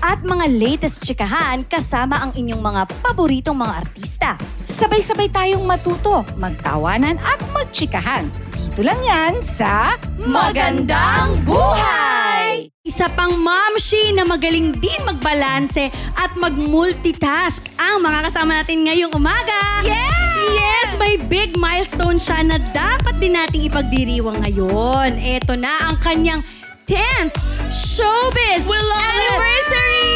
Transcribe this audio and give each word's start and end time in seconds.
At 0.00 0.24
mga 0.24 0.48
latest 0.48 1.04
chikahan 1.04 1.60
kasama 1.68 2.24
ang 2.24 2.32
inyong 2.32 2.60
mga 2.60 2.82
paboritong 3.04 3.56
mga 3.56 3.74
artista. 3.84 4.30
Sabay-sabay 4.64 5.28
tayong 5.28 5.64
matuto, 5.68 6.24
magtawanan 6.40 7.20
at 7.20 7.40
magtsikahan. 7.52 8.24
Dito 8.56 8.80
lang 8.80 8.96
yan 9.04 9.44
sa 9.44 10.00
Magandang 10.24 11.44
Buhay! 11.44 12.72
Isa 12.80 13.12
pang 13.12 13.36
momshi 13.36 14.16
na 14.16 14.24
magaling 14.24 14.72
din 14.80 15.00
magbalanse 15.04 15.92
at 16.16 16.32
mag-multitask 16.32 17.60
ang 17.76 18.00
mga 18.00 18.32
kasama 18.32 18.56
natin 18.56 18.88
ngayong 18.88 19.12
umaga. 19.12 19.84
Yes! 19.84 20.96
May 20.96 21.16
big 21.16 21.60
milestone 21.60 22.16
siya 22.16 22.40
na 22.44 22.56
dapat 22.72 23.20
din 23.20 23.36
nating 23.36 23.68
ipagdiriwang 23.68 24.44
ngayon. 24.44 25.16
Ito 25.16 25.60
na 25.60 25.92
ang 25.92 26.00
kanyang 26.00 26.40
10th 26.90 27.38
Showbiz 27.70 28.66
We 28.66 28.74
love 28.74 29.14
it! 29.14 29.30
Anniversary! 29.30 30.10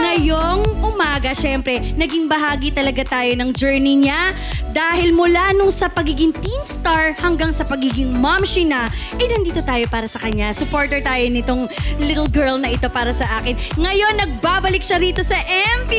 Ngayong 0.00 0.80
umaga, 0.80 1.36
syempre, 1.36 1.92
naging 1.92 2.24
bahagi 2.24 2.72
talaga 2.72 3.04
tayo 3.04 3.36
ng 3.36 3.52
journey 3.52 4.00
niya 4.00 4.32
dahil 4.72 5.12
mula 5.12 5.52
nung 5.52 5.68
sa 5.68 5.92
pagiging 5.92 6.32
teen 6.40 6.64
star 6.64 7.12
hanggang 7.20 7.52
sa 7.52 7.68
pagiging 7.68 8.16
momshi 8.16 8.64
na, 8.64 8.88
eh 9.20 9.28
nandito 9.28 9.60
tayo 9.60 9.84
para 9.92 10.08
sa 10.08 10.24
kanya. 10.24 10.56
Supporter 10.56 11.04
tayo 11.04 11.28
nitong 11.28 11.68
little 12.00 12.32
girl 12.32 12.56
na 12.56 12.72
ito 12.72 12.88
para 12.88 13.12
sa 13.12 13.44
akin. 13.44 13.52
Ngayon, 13.76 14.24
nagbabalik 14.24 14.80
siya 14.80 14.96
rito 14.96 15.20
sa 15.20 15.36
MP! 15.84 15.92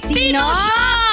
Sino, 0.00 0.40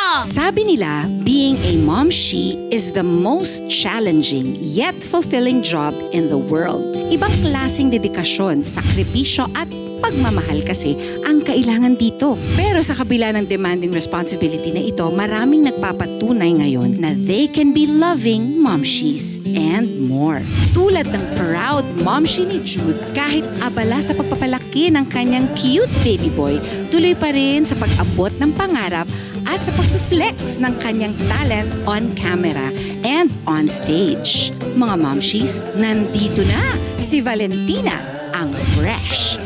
Sabi 0.03 0.67
nila, 0.67 1.07
being 1.23 1.55
a 1.63 1.79
momshi 1.79 2.59
is 2.75 2.91
the 2.91 3.03
most 3.03 3.63
challenging 3.71 4.51
yet 4.59 4.93
fulfilling 4.99 5.63
job 5.63 5.95
in 6.11 6.27
the 6.27 6.37
world. 6.37 6.83
Ibang 7.07 7.31
klasing 7.39 7.87
dedikasyon, 7.87 8.67
sakripisyo 8.67 9.47
at 9.55 9.71
pagmamahal 10.03 10.67
kasi 10.67 10.99
ang 11.23 11.39
kailangan 11.39 11.95
dito. 11.95 12.35
Pero 12.59 12.83
sa 12.83 12.99
kabila 12.99 13.31
ng 13.31 13.47
demanding 13.47 13.95
responsibility 13.95 14.75
na 14.75 14.83
ito, 14.83 15.07
maraming 15.07 15.63
nagpapatunay 15.71 16.51
ngayon 16.59 16.99
na 16.99 17.15
they 17.15 17.47
can 17.47 17.71
be 17.71 17.87
loving 17.87 18.59
momshies 18.59 19.39
and 19.55 19.87
more. 20.03 20.43
Tulad 20.75 21.07
ng 21.07 21.23
proud 21.39 21.87
momshi 22.03 22.43
ni 22.43 22.59
Jude, 22.67 22.99
kahit 23.15 23.47
abala 23.63 24.03
sa 24.03 24.11
pagpapalaki 24.11 24.91
ng 24.91 25.07
kanyang 25.07 25.47
cute 25.55 25.91
baby 26.03 26.27
boy, 26.35 26.59
tuloy 26.91 27.15
pa 27.15 27.31
rin 27.31 27.63
sa 27.63 27.79
pag-abot 27.79 28.35
ng 28.35 28.51
pangarap 28.51 29.07
at 29.53 29.61
sa 29.61 29.71
pag-flex 29.77 30.57
ng 30.65 30.73
kanyang 30.81 31.13
talent 31.29 31.69
on 31.85 32.09
camera 32.17 32.73
and 33.05 33.29
on 33.45 33.69
stage. 33.69 34.49
Mga 34.73 34.95
momshies, 34.97 35.61
nandito 35.77 36.41
na 36.49 36.73
si 36.97 37.21
Valentina, 37.21 37.93
ang 38.33 38.49
fresh, 38.73 39.37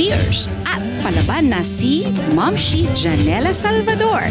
fierce 0.00 0.48
at 0.64 0.80
palaban 1.04 1.52
na 1.52 1.60
si 1.60 2.08
Momshi 2.32 2.88
Janela 2.96 3.52
Salvador. 3.52 4.24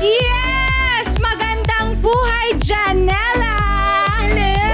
Yes! 0.00 1.20
Magandang 1.20 2.00
buhay, 2.00 2.56
Janela! 2.56 3.52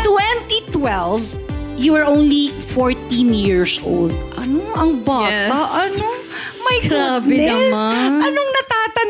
2012, 0.06 1.82
you 1.82 1.90
were 1.98 2.06
only 2.06 2.54
14 2.78 2.94
years 3.34 3.82
old. 3.82 4.14
Ano 4.38 4.62
ang 4.78 5.02
bata? 5.02 5.50
Yes. 5.50 5.98
Ano? 5.98 6.06
My 6.62 6.78
Grabe 6.84 7.26
goodness. 7.32 7.72
naman. 7.74 8.22
Anong 8.22 8.50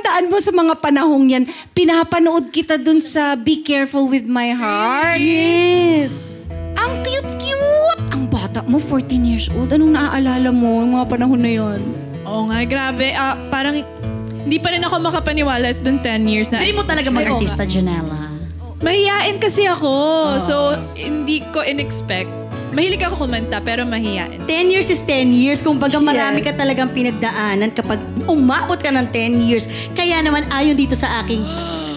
natatandaan 0.09 0.33
mo 0.33 0.39
sa 0.41 0.53
mga 0.57 0.75
panahong 0.81 1.27
yan? 1.29 1.45
Pinapanood 1.77 2.49
kita 2.49 2.81
dun 2.81 2.97
sa 2.97 3.37
Be 3.37 3.61
Careful 3.61 4.09
With 4.09 4.25
My 4.25 4.57
Heart. 4.57 5.21
Yes! 5.21 6.49
Ang 6.81 7.05
cute-cute! 7.05 8.01
Ang 8.17 8.25
bata 8.33 8.65
mo, 8.65 8.81
14 8.81 9.05
years 9.29 9.53
old. 9.53 9.69
Anong 9.69 9.93
naaalala 9.93 10.49
mo 10.49 10.81
yung 10.81 10.97
mga 10.97 11.07
panahon 11.13 11.41
na 11.45 11.53
yon? 11.53 11.81
Oo 12.25 12.49
nga, 12.49 12.65
grabe. 12.65 13.13
Ah, 13.13 13.37
parang 13.53 13.85
hindi 14.49 14.57
pa 14.57 14.73
rin 14.73 14.81
ako 14.81 14.97
makapaniwala. 15.13 15.69
It's 15.69 15.85
been 15.85 16.01
10 16.01 16.25
years 16.25 16.49
na. 16.49 16.65
Hindi 16.65 16.73
mo 16.73 16.89
talaga 16.89 17.13
mag-artista, 17.13 17.69
Janela. 17.69 18.33
Mahiyain 18.81 19.37
kasi 19.37 19.69
ako. 19.69 19.93
So, 20.41 20.73
hindi 20.97 21.45
ko 21.53 21.61
in-expect. 21.61 22.48
Mahilig 22.69 23.01
ako 23.01 23.25
kumanta, 23.25 23.59
pero 23.65 23.89
mahiyain. 23.89 24.45
10 24.45 24.73
years 24.73 24.89
is 24.93 25.01
10 25.01 25.33
years. 25.33 25.65
Kung 25.65 25.81
baga 25.81 25.97
marami 25.97 26.45
ka 26.45 26.53
talagang 26.53 26.93
pinagdaanan 26.93 27.73
kapag 27.73 28.01
umabot 28.29 28.77
ka 28.77 28.93
ng 28.93 29.09
10 29.09 29.49
years. 29.49 29.67
Kaya 29.97 30.21
naman 30.21 30.45
ayon 30.53 30.77
dito 30.77 30.93
sa 30.93 31.25
aking 31.25 31.41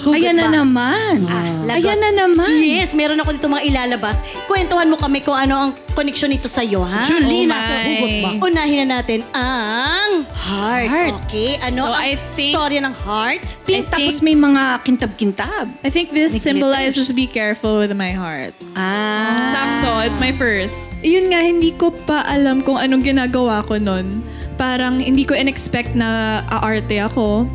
Ayan 0.10 0.34
na 0.34 0.50
Box. 0.50 0.56
naman. 0.58 1.16
Ah. 1.30 1.72
Ayan 1.72 1.98
na 1.98 2.10
naman. 2.12 2.50
Yes, 2.58 2.92
meron 2.92 3.16
ako 3.16 3.32
dito 3.32 3.46
mga 3.46 3.64
ilalabas. 3.64 4.20
Kwentuhan 4.44 4.90
mo 4.90 4.98
kami 4.98 5.22
kung 5.22 5.34
ano 5.34 5.56
ang 5.56 5.72
connection 5.94 6.28
nito 6.28 6.50
sa'yo, 6.50 6.82
ha? 6.82 7.06
Jolina 7.06 7.54
Oh 7.54 7.62
sa 7.62 7.74
my. 7.76 7.86
Hugot 7.86 8.12
Box. 8.18 8.34
Unahin 8.44 8.78
na 8.82 8.98
natin 8.98 9.20
ang 9.32 10.10
heart. 10.28 10.88
Heart. 10.88 11.14
Okay, 11.24 11.50
ano 11.60 11.82
So, 11.82 11.92
ang 11.92 12.02
I 12.02 12.12
think- 12.34 12.54
storya 12.54 12.80
ng 12.82 12.96
heart? 12.98 13.44
Pink, 13.64 13.86
I 13.86 13.92
tapos 13.94 14.16
think- 14.18 14.26
may 14.26 14.36
mga 14.36 14.64
kintab-kintab. 14.82 15.66
I 15.80 15.90
think 15.90 16.12
this 16.12 16.34
symbolizes 16.36 17.14
be 17.14 17.24
careful 17.24 17.78
with 17.78 17.94
my 17.94 18.12
heart. 18.12 18.58
Ah. 18.74 19.52
Sakto, 19.52 20.02
it's 20.04 20.18
my 20.18 20.34
first. 20.34 20.90
Yun 21.02 21.30
nga, 21.30 21.40
hindi 21.40 21.72
ko 21.72 21.94
pa 21.94 22.26
alam 22.26 22.60
kung 22.60 22.76
anong 22.76 23.06
ginagawa 23.06 23.62
ko 23.62 23.78
nun. 23.78 24.26
Parang 24.56 25.02
hindi 25.02 25.24
ko 25.24 25.34
in-expect 25.34 25.94
na 25.94 26.42
aarte 26.48 27.02
ako. 27.02 27.50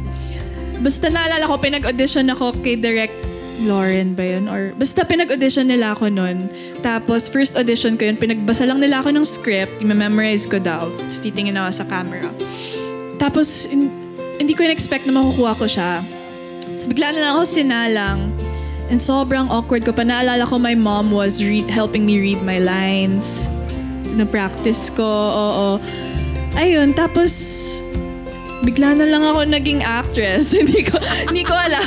Basta 0.81 1.09
naalala 1.09 1.49
ko, 1.49 1.57
pinag-audition 1.57 2.29
ako 2.33 2.53
kay 2.61 2.77
Direct 2.77 3.17
Lauren 3.65 4.13
ba 4.13 4.37
yun? 4.37 4.53
Or, 4.53 4.77
basta 4.77 5.01
pinag-audition 5.01 5.73
nila 5.73 5.97
ako 5.97 6.13
nun. 6.13 6.53
Tapos, 6.85 7.29
first 7.29 7.57
audition 7.57 7.97
ko 7.97 8.05
yun, 8.05 8.21
pinagbasa 8.21 8.69
lang 8.69 8.85
nila 8.85 9.01
ako 9.01 9.17
ng 9.17 9.25
script, 9.25 9.81
i-memorize 9.81 10.45
ko 10.45 10.61
daw. 10.61 10.93
Tapos 10.93 11.19
titingin 11.25 11.57
ako 11.57 11.71
sa 11.73 11.85
camera. 11.89 12.29
Tapos, 13.17 13.65
hin- 13.65 13.93
hindi 14.37 14.53
ko 14.53 14.69
in-expect 14.69 15.09
na 15.09 15.17
makukuha 15.17 15.57
ko 15.57 15.65
siya. 15.65 16.05
Tapos 16.61 16.87
bigla 16.93 17.17
na 17.17 17.21
lang 17.25 17.33
ako 17.41 17.45
sinalang. 17.49 18.19
And 18.93 19.01
sobrang 19.01 19.49
awkward 19.49 19.83
ko 19.83 19.97
pa. 19.97 20.05
Naalala 20.05 20.45
ko 20.45 20.61
my 20.61 20.77
mom 20.77 21.11
was 21.11 21.41
read, 21.41 21.67
helping 21.73 22.05
me 22.05 22.21
read 22.21 22.45
my 22.45 22.61
lines. 22.61 23.49
Na-practice 24.13 24.93
ko, 24.93 25.09
oo. 25.33 25.69
Ayun, 26.57 26.93
tapos 26.93 27.33
bigla 28.63 28.97
na 28.97 29.05
lang 29.05 29.23
ako 29.25 29.45
naging 29.45 29.85
actress. 29.85 30.53
hindi 30.61 30.85
ko 30.85 30.97
hindi 31.29 31.43
ko 31.45 31.53
alam. 31.53 31.85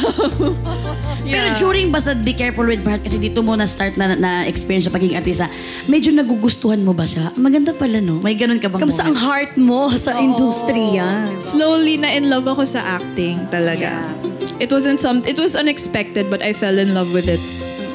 Pero 1.29 1.45
Yeah. 1.53 1.61
during 1.61 1.93
basta 1.93 2.17
Be 2.17 2.33
Careful 2.33 2.65
with 2.65 2.81
Bart, 2.81 3.05
kasi 3.05 3.21
dito 3.21 3.45
mo 3.45 3.53
na-start 3.53 3.93
na, 4.01 4.17
na 4.17 4.49
experience 4.49 4.89
sa 4.89 4.93
pagiging 4.93 5.13
artista, 5.13 5.45
medyo 5.85 6.09
nagugustuhan 6.09 6.81
mo 6.81 6.89
ba 6.89 7.05
siya? 7.05 7.29
Maganda 7.37 7.69
pala, 7.69 8.01
no? 8.01 8.17
May 8.17 8.33
ganun 8.33 8.57
ka 8.57 8.65
bang 8.65 8.81
Kamusta 8.81 9.05
ang 9.05 9.13
heart 9.13 9.53
mo 9.53 9.93
sa 9.93 10.17
industriya? 10.17 11.29
Slowly 11.37 12.01
na 12.01 12.17
in 12.17 12.33
love 12.33 12.49
ako 12.49 12.65
sa 12.65 12.97
acting 12.97 13.45
talaga. 13.53 14.09
It 14.57 14.73
wasn't 14.73 14.97
some 14.97 15.21
it 15.29 15.37
was 15.37 15.53
unexpected 15.53 16.33
but 16.33 16.41
I 16.41 16.49
fell 16.49 16.81
in 16.81 16.97
love 16.97 17.13
with 17.13 17.29
it. 17.29 17.43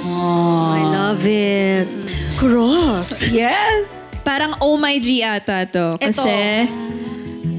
I 0.07 0.81
love 0.95 1.27
it. 1.27 1.91
Cross. 2.39 3.29
Yes. 3.35 3.91
Parang 4.23 4.57
Oh 4.63 4.79
My 4.79 4.97
G 4.97 5.21
ata 5.21 5.69
to. 5.69 6.01
Kasi, 6.01 6.65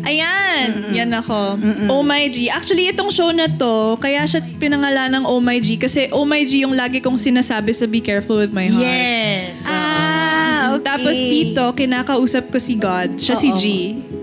ayan, 0.01 0.44
yan 0.93 1.11
ako. 1.13 1.59
Oh 1.91 2.01
My 2.01 2.29
G. 2.29 2.47
Actually, 2.47 2.89
itong 2.89 3.11
show 3.11 3.29
na 3.33 3.49
to, 3.49 3.99
kaya 3.99 4.23
siya 4.23 4.41
pinangalan 4.57 5.21
ng 5.21 5.23
Oh 5.25 5.41
My 5.41 5.57
G. 5.59 5.75
Kasi 5.75 6.09
Oh 6.13 6.23
My 6.23 6.41
G 6.45 6.63
yung 6.63 6.73
lagi 6.73 7.01
kong 7.01 7.17
sinasabi 7.17 7.73
sa 7.73 7.85
Be 7.89 7.99
Careful 7.99 8.41
With 8.41 8.53
My 8.53 8.69
Heart. 8.69 8.85
Yes. 8.85 9.63
Ah, 9.65 10.75
okay. 10.75 10.85
Tapos 10.85 11.17
dito, 11.17 11.63
kinakausap 11.75 12.49
ko 12.49 12.57
si 12.57 12.75
God. 12.79 13.19
Siya 13.19 13.35
si 13.35 13.49
G. 13.55 13.63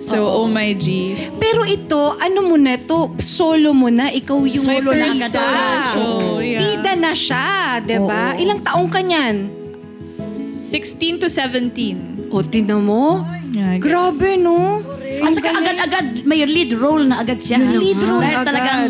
So, 0.03 0.19
Oh 0.27 0.51
My 0.51 0.75
G. 0.75 1.15
Pero 1.39 1.63
ito, 1.63 2.19
ano 2.19 2.43
mo 2.43 2.59
na 2.59 2.75
to, 2.75 3.15
solo 3.23 3.71
mo 3.71 3.87
na, 3.87 4.11
ikaw 4.11 4.43
yung 4.43 4.67
My 4.67 4.83
solo 4.83 4.91
first 4.91 5.19
na 5.23 5.27
solo 5.31 5.63
show, 5.95 6.43
yeah. 6.43 6.59
Bida 6.59 6.93
na 6.99 7.13
siya, 7.15 7.79
di 7.79 7.99
ba? 8.03 8.35
Ilang 8.35 8.67
taong 8.67 8.91
ka 8.91 8.99
niyan? 8.99 9.47
16 10.03 11.23
to 11.23 11.29
17. 11.31 12.35
O, 12.35 12.43
tinan 12.43 12.83
mo. 12.83 13.23
Yeah, 13.53 13.77
Grabe, 13.79 14.41
no? 14.41 14.81
At 15.23 15.33
saka 15.39 15.51
agad-agad, 15.55 16.07
may 16.27 16.43
lead 16.43 16.75
role 16.75 17.07
na 17.07 17.23
agad 17.23 17.39
siya. 17.39 17.63
May 17.63 17.79
lead 17.79 18.01
role 18.03 18.23
Dahil 18.23 18.39
agad. 18.43 18.49
talagang, 18.51 18.83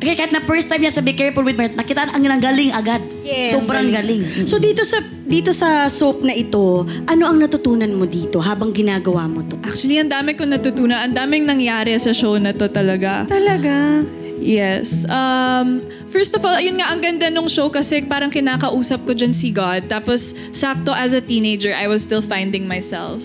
kaya 0.00 0.14
kahit 0.20 0.32
na 0.32 0.40
first 0.44 0.66
time 0.68 0.84
niya 0.84 0.92
sa 0.92 1.00
Be 1.00 1.12
Careful 1.16 1.44
with 1.44 1.56
Bart, 1.56 1.76
nakita 1.76 2.08
ang 2.08 2.24
ang 2.24 2.42
galing 2.42 2.72
agad. 2.72 3.00
Yes. 3.24 3.56
Sobrang 3.56 3.88
galing. 3.92 4.24
So 4.44 4.60
dito 4.60 4.84
sa 4.84 5.00
dito 5.24 5.56
sa 5.56 5.88
soap 5.88 6.20
na 6.20 6.36
ito, 6.36 6.84
ano 7.08 7.24
ang 7.24 7.40
natutunan 7.40 7.88
mo 7.88 8.04
dito 8.04 8.40
habang 8.44 8.72
ginagawa 8.74 9.24
mo 9.24 9.40
to? 9.48 9.56
Actually, 9.64 10.00
ang 10.00 10.12
dami 10.12 10.36
kong 10.36 10.52
natutunan. 10.52 11.00
Ang 11.00 11.16
daming 11.16 11.48
nangyari 11.48 11.96
sa 11.96 12.12
show 12.12 12.36
na 12.36 12.52
to 12.52 12.68
talaga. 12.68 13.24
Talaga? 13.24 14.04
Yes. 14.44 15.08
Um, 15.08 15.80
first 16.12 16.36
of 16.36 16.44
all, 16.44 16.60
yun 16.60 16.76
nga, 16.76 16.92
ang 16.92 17.00
ganda 17.00 17.32
nung 17.32 17.48
show 17.48 17.72
kasi 17.72 18.04
parang 18.04 18.28
kinakausap 18.28 19.08
ko 19.08 19.16
dyan 19.16 19.32
si 19.32 19.48
God. 19.48 19.88
Tapos, 19.88 20.36
sakto 20.52 20.92
as 20.92 21.16
a 21.16 21.22
teenager, 21.24 21.72
I 21.72 21.88
was 21.88 22.04
still 22.04 22.20
finding 22.20 22.68
myself. 22.68 23.24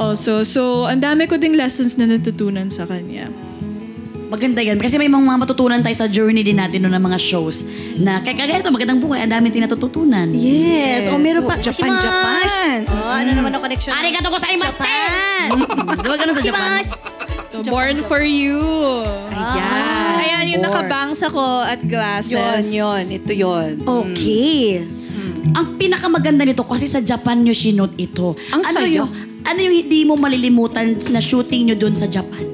Also. 0.00 0.40
So, 0.48 0.88
ang 0.88 1.04
dami 1.04 1.28
ko 1.28 1.36
ding 1.36 1.52
lessons 1.52 2.00
na 2.00 2.08
natutunan 2.08 2.72
sa 2.72 2.88
kanya. 2.88 3.28
Maganda 4.32 4.62
yan. 4.64 4.80
Kasi 4.80 4.96
may 4.96 5.10
mga 5.10 5.42
matutunan 5.42 5.82
tayo 5.82 5.92
sa 5.92 6.06
journey 6.06 6.40
din 6.40 6.56
natin 6.56 6.86
no, 6.86 6.88
ng 6.88 7.02
mga 7.02 7.18
shows 7.18 7.66
na 7.98 8.22
kaya 8.22 8.38
kagaya 8.38 8.62
ito, 8.62 8.70
magandang 8.70 9.02
buhay, 9.02 9.26
ang 9.26 9.32
dami 9.34 9.50
din 9.50 9.66
natututunan. 9.66 10.30
Yes. 10.32 11.10
O 11.10 11.18
meron 11.18 11.44
pa. 11.44 11.58
Japan! 11.58 11.98
Japan. 11.98 12.78
Oh, 12.88 13.10
ano 13.10 13.30
naman 13.34 13.50
ang 13.52 13.60
connection? 13.60 13.90
Arigato 13.90 14.30
gozaimasu! 14.30 14.78
Japan! 14.78 15.46
Di 16.00 16.08
ba 16.08 16.16
ganun 16.16 16.34
sa 16.38 16.44
Japan? 16.46 16.82
So, 17.50 17.66
born 17.66 17.98
for 18.06 18.22
you. 18.22 18.62
Ayan. 19.34 20.14
Ayan, 20.22 20.44
yung 20.54 20.62
nakabangs 20.62 21.18
ako 21.26 21.66
at 21.66 21.82
glasses. 21.82 22.70
Yun, 22.70 22.70
yun. 22.70 23.04
Ito 23.20 23.32
yun. 23.34 23.70
Okay. 23.82 24.86
Ang 25.50 25.66
pinakamaganda 25.74 26.46
nito 26.46 26.62
kasi 26.62 26.86
sa 26.86 27.02
Japan 27.02 27.42
nyo 27.42 27.50
sinot 27.50 27.98
ito. 27.98 28.38
Ang 28.54 28.62
ano 28.62 28.78
saya. 28.78 29.02
yung, 29.02 29.29
ano 29.44 29.58
yung 29.58 29.76
hindi 29.86 30.04
mo 30.04 30.16
malilimutan 30.16 30.98
na 31.08 31.20
shooting 31.20 31.70
nyo 31.70 31.76
doon 31.76 31.94
sa 31.96 32.06
Japan? 32.06 32.44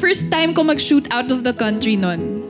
First 0.00 0.32
time 0.32 0.56
ko 0.56 0.64
mag-shoot 0.64 1.04
out 1.12 1.28
of 1.28 1.44
the 1.44 1.52
country 1.52 1.92
nun. 1.92 2.40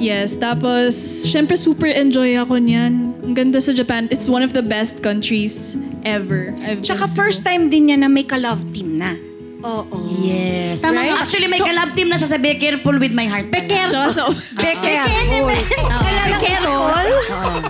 Yes, 0.00 0.40
tapos, 0.40 0.96
syempre 1.28 1.60
super 1.60 1.92
enjoy 1.92 2.32
ako 2.40 2.56
niyan. 2.56 3.20
Ang 3.20 3.34
ganda 3.36 3.60
sa 3.60 3.76
Japan. 3.76 4.08
It's 4.08 4.32
one 4.32 4.40
of 4.40 4.56
the 4.56 4.64
best 4.64 5.04
countries 5.04 5.76
ever. 6.08 6.56
I've 6.64 6.80
Tsaka 6.80 7.04
been 7.04 7.18
first 7.20 7.44
time 7.44 7.68
din 7.68 7.92
niya 7.92 8.00
na 8.00 8.08
may 8.08 8.24
ka-love 8.24 8.64
team 8.72 8.96
na. 8.96 9.12
Oo. 9.60 10.08
Yes. 10.24 10.80
Tama 10.80 11.04
nga. 11.04 11.20
Actually, 11.20 11.52
may 11.52 11.60
kalab 11.60 11.92
team 11.92 12.08
na 12.08 12.16
siya 12.16 12.32
sa 12.32 12.40
Be 12.40 12.56
Careful 12.56 12.96
with 12.96 13.12
My 13.12 13.28
Heart. 13.28 13.52
Beker. 13.52 13.92
Tsaka 13.92 14.08
so, 14.08 14.24
Careful. 14.56 15.52
Kaya 16.00 16.24
lang 16.32 16.40
ito, 16.40 16.72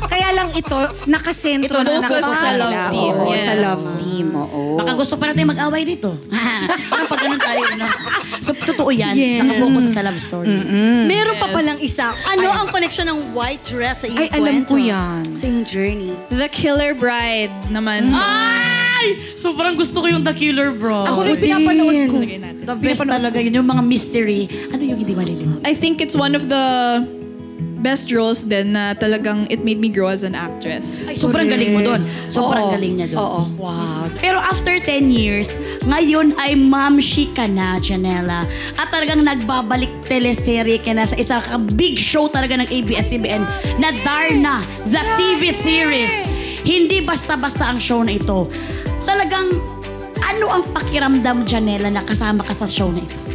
kaya 0.06 0.29
lang 0.31 0.49
ito, 0.55 0.79
nakasentro 1.11 1.82
Ito, 1.82 1.99
na 1.99 2.09
sa 2.15 2.50
love 2.55 2.79
team. 2.94 3.11
Oo, 3.11 3.35
Yes. 3.35 3.43
sa 3.43 3.55
love 3.59 3.82
team. 4.20 4.37
Oo. 4.37 4.76
Baka 4.76 4.93
gusto 4.93 5.17
pa 5.17 5.32
natin 5.32 5.49
mag-away 5.49 5.82
dito. 5.88 6.12
Parang 6.93 7.08
pag 7.08 7.20
ganun 7.25 7.40
tayo, 7.40 7.62
no? 7.81 7.87
So, 8.44 8.52
totoo 8.52 8.90
yan. 8.93 9.17
Nakafocus 9.17 9.84
sa 9.96 10.00
love 10.05 10.20
story. 10.20 10.52
Meron 11.08 11.40
pa 11.40 11.49
palang 11.49 11.81
isa. 11.81 12.12
Ano 12.28 12.52
ang 12.52 12.69
connection 12.69 13.08
ng 13.08 13.32
white 13.32 13.64
dress 13.64 14.05
sa 14.05 14.06
iyong 14.06 14.20
Ay, 14.20 14.28
alam 14.37 14.44
kwento? 14.44 14.76
ko 14.76 14.76
yan. 14.76 15.20
Sa 15.32 15.44
iyong 15.49 15.64
journey. 15.64 16.12
The 16.28 16.49
Killer 16.52 16.93
Bride 16.93 17.52
naman. 17.72 18.12
Ay! 18.12 19.17
Sobrang 19.40 19.81
gusto 19.81 20.05
ko 20.05 20.06
yung 20.12 20.20
The 20.20 20.37
Killer, 20.37 20.76
bro. 20.76 21.08
Ako 21.08 21.25
rin 21.25 21.37
pinapanood 21.40 21.96
ko. 22.12 22.19
The 22.69 22.76
best 22.76 23.00
talaga 23.00 23.40
yun. 23.40 23.64
Yung 23.64 23.69
mga 23.69 23.82
mystery. 23.82 24.44
Ano 24.69 24.82
yung 24.84 25.00
hindi 25.00 25.17
malilimutan? 25.17 25.64
I 25.64 25.72
think 25.72 26.05
it's 26.05 26.12
one 26.12 26.37
of 26.37 26.52
the 26.52 26.64
best 27.81 28.12
roles 28.12 28.44
din 28.44 28.77
na 28.77 28.93
talagang 28.93 29.49
it 29.49 29.65
made 29.65 29.81
me 29.81 29.88
grow 29.88 30.12
as 30.12 30.23
an 30.23 30.37
actress. 30.37 31.09
Ay, 31.09 31.17
sobrang 31.17 31.49
galing 31.49 31.73
mo 31.73 31.81
doon. 31.81 32.00
Sobrang 32.29 32.69
Oo. 32.69 32.73
galing 32.77 32.93
niya 33.00 33.09
doon. 33.12 33.21
Oo. 33.21 33.38
Wow. 33.56 34.12
Pero 34.21 34.37
after 34.37 34.77
10 34.77 35.09
years, 35.09 35.56
ngayon 35.88 36.37
ay 36.37 36.55
mamshi 36.55 37.32
ka 37.32 37.49
na, 37.49 37.81
Janela. 37.81 38.44
At 38.77 38.93
talagang 38.93 39.25
nagbabalik 39.25 39.91
teleserye 40.05 40.81
ka 40.85 40.93
na 40.93 41.09
sa 41.09 41.17
isang 41.17 41.41
big 41.75 41.97
show 41.97 42.29
talaga 42.29 42.61
ng 42.61 42.69
ABS-CBN 42.69 43.43
na 43.81 43.97
Darna, 44.05 44.61
the 44.85 45.00
TV 45.17 45.49
series. 45.50 46.12
Hindi 46.61 47.00
basta-basta 47.00 47.65
ang 47.65 47.81
show 47.81 48.05
na 48.05 48.12
ito. 48.12 48.53
Talagang, 49.09 49.49
ano 50.21 50.47
ang 50.53 50.62
pakiramdam, 50.77 51.49
Janela, 51.49 51.88
na 51.88 52.05
kasama 52.05 52.44
ka 52.44 52.53
sa 52.53 52.69
show 52.69 52.93
na 52.93 53.00
ito? 53.00 53.30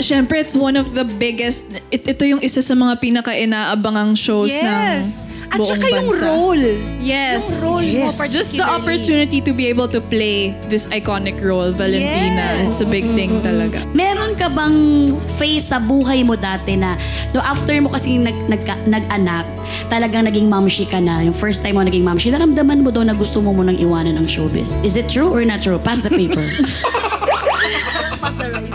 Siyempre, 0.00 0.40
it's 0.40 0.56
one 0.56 0.76
of 0.80 0.96
the 0.96 1.04
biggest, 1.04 1.76
it, 1.92 2.08
ito 2.08 2.24
yung 2.24 2.40
isa 2.40 2.64
sa 2.64 2.72
mga 2.72 2.96
pinaka-inaabangang 3.00 4.16
shows 4.16 4.48
Yes. 4.48 5.20
ng 5.20 5.28
At 5.50 5.58
buong 5.58 5.70
saka 5.76 5.86
yung 5.90 6.08
bansa. 6.08 6.24
role. 6.30 6.66
Yes. 7.02 7.42
Yung 7.42 7.58
role 7.66 7.88
mo 8.06 8.08
Just 8.30 8.54
the 8.54 8.62
opportunity 8.62 9.42
to 9.42 9.50
be 9.50 9.66
able 9.66 9.90
to 9.90 9.98
play 9.98 10.54
this 10.70 10.86
iconic 10.94 11.42
role, 11.42 11.74
Valentina. 11.74 12.62
Yes. 12.64 12.78
It's 12.78 12.80
a 12.80 12.88
big 12.88 13.02
thing 13.18 13.42
talaga. 13.42 13.82
Meron 13.90 14.38
ka 14.38 14.46
bang 14.46 15.10
phase 15.36 15.68
sa 15.68 15.82
buhay 15.82 16.22
mo 16.22 16.38
dati 16.38 16.78
na 16.78 16.94
no, 17.34 17.42
after 17.42 17.74
mo 17.82 17.90
kasi 17.90 18.14
nag, 18.16 18.38
nag, 18.46 18.62
nag-anak, 18.86 19.42
talagang 19.90 20.30
naging 20.30 20.46
mamshi 20.46 20.86
ka 20.86 21.02
na. 21.02 21.20
Yung 21.26 21.34
first 21.34 21.66
time 21.66 21.76
mo 21.76 21.82
naging 21.82 22.06
mamshi, 22.06 22.30
naramdaman 22.30 22.86
mo 22.86 22.94
daw 22.94 23.02
na 23.02 23.12
gusto 23.12 23.42
mo 23.42 23.50
munang 23.50 23.76
iwanan 23.76 24.22
ang 24.22 24.30
showbiz. 24.30 24.70
Is 24.86 24.94
it 24.94 25.10
true 25.10 25.28
or 25.28 25.42
not 25.42 25.66
true? 25.66 25.82
Pass 25.82 26.00
the 26.00 26.14
paper. 26.14 26.46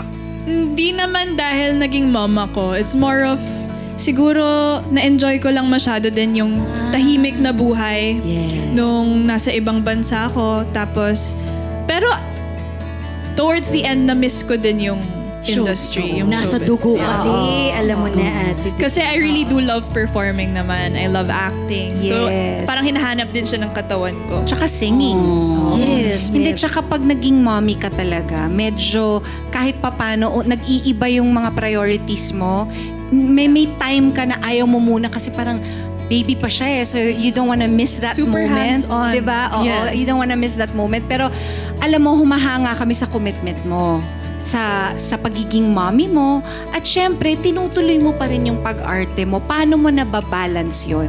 Hindi 0.76 0.92
naman 0.92 1.40
dahil 1.40 1.80
naging 1.80 2.12
mama 2.12 2.52
ko. 2.52 2.76
It's 2.76 2.92
more 2.92 3.24
of, 3.24 3.40
siguro, 3.96 4.84
na-enjoy 4.92 5.40
ko 5.40 5.48
lang 5.48 5.72
masyado 5.72 6.12
din 6.12 6.36
yung 6.36 6.60
tahimik 6.92 7.40
na 7.40 7.48
buhay. 7.48 8.20
Yes. 8.20 8.76
Nung 8.76 9.24
nasa 9.24 9.56
ibang 9.56 9.80
bansa 9.80 10.28
ako. 10.28 10.68
Tapos, 10.76 11.32
pero, 11.88 12.12
towards 13.40 13.72
the 13.72 13.88
end, 13.88 14.04
na-miss 14.04 14.44
ko 14.44 14.60
din 14.60 14.92
yung 14.92 15.00
industry. 15.48 16.18
Yung 16.18 16.28
Nasa 16.28 16.56
showbiz. 16.56 16.66
dugo 16.66 16.90
Yeah. 16.94 17.06
kasi, 17.06 17.30
alam 17.74 17.96
mo 18.00 18.08
na 18.08 18.24
ate. 18.50 18.68
Kasi 18.76 19.00
I 19.00 19.16
really 19.16 19.44
do 19.44 19.58
love 19.58 19.86
performing 19.90 20.50
naman. 20.50 20.94
I 20.94 21.06
love 21.06 21.28
acting. 21.28 21.96
So, 22.00 22.26
Yes. 22.26 22.64
parang 22.64 22.84
hinahanap 22.84 23.30
din 23.30 23.42
siya 23.42 23.62
ng 23.62 23.70
katawan 23.70 24.16
ko. 24.26 24.42
Tsaka 24.42 24.66
singing. 24.66 25.18
Yes, 25.76 26.28
Hindi, 26.28 26.52
tsaka 26.52 26.80
pag 26.80 27.00
naging 27.00 27.38
mommy 27.38 27.74
ka 27.74 27.88
talaga, 27.88 28.46
medyo 28.46 29.20
kahit 29.48 29.78
papano, 29.78 30.30
o, 30.30 30.40
nag-iiba 30.40 31.06
yung 31.12 31.30
mga 31.30 31.52
priorities 31.52 32.32
mo. 32.32 32.66
May, 33.08 33.46
may 33.46 33.70
time 33.76 34.10
ka 34.10 34.24
na 34.24 34.40
ayaw 34.40 34.66
mo 34.66 34.78
muna 34.78 35.06
kasi 35.06 35.30
parang 35.30 35.62
baby 36.06 36.34
pa 36.34 36.46
siya 36.46 36.80
eh. 36.80 36.82
So 36.82 36.98
you 36.98 37.30
don't 37.30 37.46
wanna 37.46 37.66
miss 37.66 37.98
that 37.98 38.14
Super 38.14 38.42
moment. 38.42 38.78
hands-on. 38.78 39.10
Diba? 39.10 39.50
Oo, 39.52 39.62
Yes. 39.62 39.94
you 39.94 40.04
don't 40.04 40.18
wanna 40.18 40.34
miss 40.34 40.54
that 40.54 40.70
moment. 40.70 41.02
Pero 41.04 41.26
alam 41.76 42.00
mo, 42.00 42.14
humahanga 42.14 42.74
kami 42.74 42.94
sa 42.94 43.06
commitment 43.06 43.58
mo 43.62 43.98
sa 44.36 44.92
sa 44.94 45.16
pagiging 45.16 45.72
mommy 45.72 46.06
mo 46.06 46.44
at 46.70 46.84
syempre 46.84 47.36
tinutuloy 47.36 47.96
mo 47.96 48.12
pa 48.12 48.28
rin 48.28 48.44
yung 48.44 48.60
pag-arte 48.60 49.24
mo 49.24 49.40
paano 49.40 49.74
mo 49.74 49.88
nababalance 49.88 50.84
yon 50.84 51.08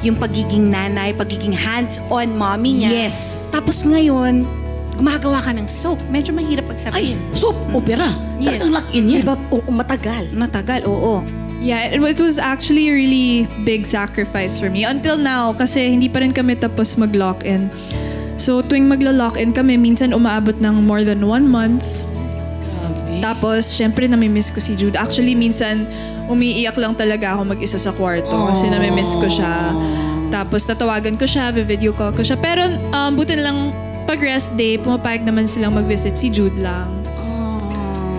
yung 0.00 0.14
pagiging 0.14 0.70
nanay 0.70 1.10
pagiging 1.10 1.50
hands-on 1.50 2.30
mommy 2.34 2.82
niya 2.82 2.90
Yes. 3.06 3.42
tapos 3.50 3.82
ngayon, 3.82 4.46
gumagawa 4.94 5.38
ka 5.38 5.54
ng 5.54 5.70
soap. 5.70 6.02
Medyo 6.10 6.34
mahirap 6.34 6.66
Ay, 6.66 6.70
pagsabihin. 6.74 7.18
soap 7.30 7.54
opera. 7.70 8.10
Yes. 8.42 8.58
Talagang 8.58 8.72
lock-in 8.74 9.04
yan. 9.06 9.22
Diba, 9.22 9.38
o, 9.54 9.62
matagal. 9.70 10.24
Matagal, 10.34 10.80
oo. 10.90 11.22
Yeah, 11.62 11.86
it, 11.86 12.02
it 12.02 12.18
was 12.18 12.38
actually 12.38 12.90
a 12.90 12.94
really 12.98 13.46
big 13.62 13.86
sacrifice 13.86 14.58
for 14.58 14.66
me. 14.66 14.82
Until 14.82 15.14
now, 15.14 15.54
kasi 15.54 15.94
hindi 15.94 16.10
pa 16.10 16.18
rin 16.18 16.34
kami 16.34 16.58
tapos 16.58 16.98
mag-lock-in. 16.98 17.70
So, 18.38 18.58
tuwing 18.58 18.90
maglo-lock-in 18.90 19.54
kami, 19.54 19.78
minsan 19.78 20.10
umaabot 20.10 20.58
ng 20.58 20.82
more 20.82 21.02
than 21.02 21.22
one 21.22 21.46
month. 21.46 21.86
Tapos, 23.18 23.68
syempre, 23.68 24.06
namimiss 24.06 24.48
ko 24.48 24.58
si 24.58 24.72
Jude. 24.72 24.94
Actually, 24.94 25.34
minsan, 25.34 25.84
umiiyak 26.26 26.74
lang 26.74 26.92
talaga 26.92 27.34
ako 27.34 27.48
mag-isa 27.48 27.76
sa 27.76 27.90
kwarto 27.90 28.46
kasi 28.46 28.66
namimiss 28.66 29.14
ko 29.14 29.26
siya. 29.26 29.72
Tapos, 30.28 30.62
tatawagan 30.62 31.14
ko 31.14 31.24
siya, 31.24 31.48
video 31.50 31.90
call 31.90 32.12
ko 32.12 32.20
siya. 32.20 32.36
Pero, 32.36 32.62
um, 32.88 33.10
buti 33.12 33.34
na 33.34 33.48
lang, 33.48 33.58
pag 34.04 34.18
rest 34.18 34.54
day, 34.54 34.76
pumapayag 34.76 35.22
naman 35.22 35.44
silang 35.44 35.72
mag-visit 35.72 36.14
si 36.14 36.28
Jude 36.28 36.56
lang. 36.56 36.88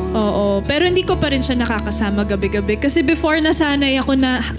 Oo. 0.10 0.62
Pero 0.64 0.86
hindi 0.86 1.02
ko 1.02 1.14
pa 1.14 1.30
rin 1.30 1.40
siya 1.40 1.54
nakakasama 1.56 2.26
gabi-gabi. 2.26 2.78
Kasi 2.78 3.02
before 3.02 3.38
nasanay 3.38 3.98
ako 3.98 4.18
na 4.18 4.42
ha- 4.42 4.58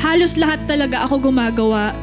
halos 0.00 0.34
lahat 0.34 0.66
talaga 0.66 1.06
ako 1.06 1.30
gumagawa. 1.30 1.94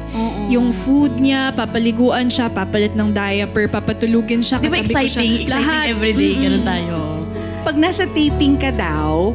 Yung 0.47 0.71
food 0.71 1.17
niya, 1.17 1.51
papaliguan 1.51 2.27
siya, 2.27 2.47
papalit 2.47 2.93
ng 2.93 3.11
diaper, 3.11 3.67
papatulugin 3.67 4.39
siya, 4.39 4.59
Di 4.59 4.67
ba 4.67 4.79
katabi 4.79 4.79
ko 4.79 4.87
siya. 4.87 5.03
exciting? 5.03 5.31
Exciting 5.37 5.51
Lahat. 5.51 5.85
everyday. 5.89 6.33
Ganun 6.37 6.63
tayo. 6.63 6.95
Pag 7.65 7.81
nasa 7.81 8.05
taping 8.05 8.55
ka 8.55 8.69
daw, 8.69 9.33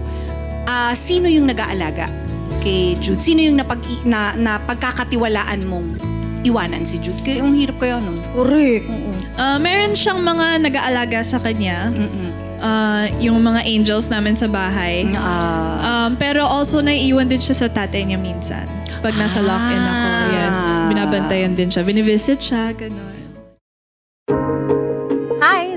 ah, 0.65 0.95
sino 0.95 1.27
yung 1.27 1.51
nag-aalaga 1.51 2.07
kay 2.63 2.95
Jude? 3.03 3.19
Sino 3.19 3.43
yung 3.43 3.59
napag, 3.59 3.83
na, 4.07 4.39
na 4.39 4.63
pagkakatiwalaan 4.63 5.67
mong 5.67 5.99
iwanan 6.47 6.87
si 6.87 7.03
Jude? 7.03 7.19
Kaya 7.21 7.43
yung 7.43 7.53
hirap 7.53 7.83
kaya 7.83 7.99
nun. 7.99 8.23
Correct. 8.31 8.87
Oo. 8.87 9.11
Ah, 9.35 9.59
meron 9.59 9.99
siyang 9.99 10.23
mga 10.23 10.63
nag-aalaga 10.63 11.27
sa 11.27 11.43
kanya. 11.43 11.91
Mm-mm. 11.91 12.31
Ah, 12.61 13.09
yung 13.19 13.41
mga 13.41 13.67
angels 13.67 14.07
namin 14.07 14.39
sa 14.39 14.47
bahay. 14.47 15.11
Ah, 15.17 16.07
Um, 16.07 16.15
pero 16.15 16.45
also, 16.45 16.79
naiiwan 16.79 17.27
din 17.27 17.41
siya 17.41 17.57
sa 17.57 17.67
tatay 17.67 18.05
niya 18.05 18.21
minsan. 18.21 18.69
Pag 19.01 19.17
nasa 19.17 19.41
lock-in 19.41 19.81
ako, 19.81 20.09
yes. 20.31 20.61
Binabantayan 20.87 21.53
din 21.57 21.67
siya. 21.67 21.83
Binivisit 21.83 22.37
siya, 22.37 22.71
gano'n. 22.71 23.10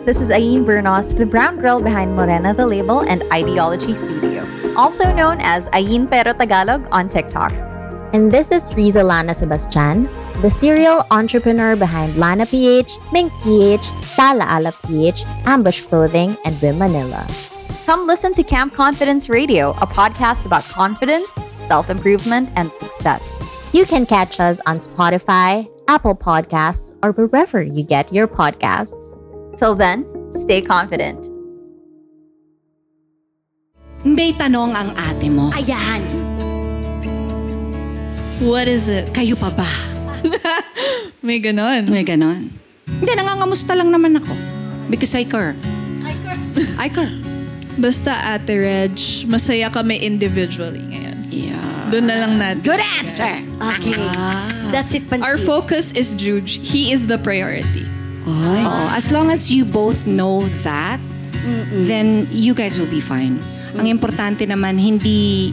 Hi, 0.03 0.07
this 0.07 0.19
is 0.19 0.29
Ayin 0.31 0.65
Bernos, 0.65 1.17
the 1.17 1.25
brown 1.25 1.61
girl 1.61 1.79
behind 1.79 2.13
Morena 2.13 2.53
the 2.53 2.67
Label 2.67 3.07
and 3.07 3.23
Ideology 3.31 3.93
Studio, 3.93 4.43
also 4.75 5.13
known 5.15 5.37
as 5.39 5.67
Ayin 5.67 6.11
Pero 6.11 6.33
Tagalog 6.33 6.85
on 6.91 7.07
TikTok. 7.07 7.53
And 8.11 8.29
this 8.29 8.51
is 8.51 8.73
Riza 8.75 9.01
Lana 9.01 9.33
Sebastian, 9.33 10.09
the 10.41 10.51
serial 10.51 11.05
entrepreneur 11.09 11.77
behind 11.77 12.17
Lana 12.17 12.45
PH, 12.45 12.91
Mink 13.13 13.31
PH, 13.43 13.85
Sala 14.03 14.43
Ala 14.43 14.73
PH, 14.83 15.23
Ambush 15.45 15.85
Clothing, 15.85 16.35
and 16.43 16.59
Bim 16.59 16.77
Manila. 16.77 17.25
Come 17.85 18.05
listen 18.05 18.33
to 18.33 18.43
Camp 18.43 18.73
Confidence 18.73 19.29
Radio, 19.29 19.69
a 19.69 19.87
podcast 19.87 20.45
about 20.45 20.65
confidence, 20.65 21.31
self 21.71 21.89
improvement, 21.89 22.49
and 22.57 22.73
success. 22.73 23.23
You 23.71 23.85
can 23.85 24.05
catch 24.05 24.41
us 24.41 24.59
on 24.65 24.79
Spotify, 24.79 25.71
Apple 25.87 26.15
Podcasts, 26.15 26.93
or 27.01 27.13
wherever 27.13 27.63
you 27.63 27.83
get 27.83 28.13
your 28.13 28.27
podcasts. 28.27 29.22
Till 29.55 29.75
then, 29.75 30.05
stay 30.33 30.61
confident. 30.61 31.19
May 34.03 34.35
tanong 34.35 34.75
ang 34.75 34.89
ate 34.99 35.31
mo. 35.31 35.53
Ayan. 35.55 36.03
What 38.43 38.67
is 38.67 38.91
it? 38.91 39.13
Kayo 39.15 39.39
pa 39.39 39.53
ba? 39.55 39.69
May 41.25 41.39
ganon. 41.39 41.87
May 41.87 42.03
ganon. 42.03 42.51
Hindi, 42.83 43.11
nangangamusta 43.15 43.71
lang 43.77 43.87
naman 43.93 44.19
ako. 44.19 44.35
Because 44.91 45.15
I 45.15 45.23
care. 45.23 45.55
I 46.03 46.13
care. 46.19 46.39
I 46.75 46.87
care. 46.91 47.13
Basta 47.79 48.13
Ate 48.35 48.53
Reg, 48.59 48.99
masaya 49.25 49.71
kami 49.71 49.97
individually 50.03 50.83
ngayon. 50.93 51.17
Yeah. 51.33 51.57
Doon 51.89 52.05
na 52.05 52.15
lang 52.21 52.33
natin. 52.37 52.61
Good 52.61 52.83
answer. 53.01 53.41
Okay. 53.57 53.97
That's 54.69 54.93
it, 54.93 55.09
Pansit. 55.09 55.25
Our 55.25 55.41
focus 55.41 55.89
is 55.97 56.13
Juge. 56.13 56.61
He 56.61 56.93
is 56.93 57.09
the 57.09 57.17
priority. 57.17 57.82
Oo. 58.27 58.87
As 58.93 59.11
long 59.11 59.29
as 59.29 59.51
you 59.51 59.67
both 59.67 60.07
know 60.07 60.47
that, 60.63 60.99
then 61.87 62.27
you 62.31 62.55
guys 62.55 62.79
will 62.79 62.89
be 62.89 63.03
fine. 63.03 63.39
Ang 63.75 63.89
importante 63.89 64.45
naman, 64.45 64.77
hindi 64.79 65.51